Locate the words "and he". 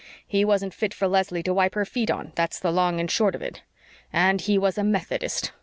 4.11-4.57